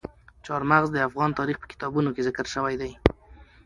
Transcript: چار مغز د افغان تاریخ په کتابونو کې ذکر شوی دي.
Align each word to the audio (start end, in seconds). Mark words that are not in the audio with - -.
چار 0.45 0.61
مغز 0.71 0.89
د 0.93 0.97
افغان 1.07 1.29
تاریخ 1.39 1.57
په 1.59 1.67
کتابونو 1.71 2.09
کې 2.15 2.25
ذکر 2.27 2.45
شوی 2.53 2.75
دي. 2.81 2.91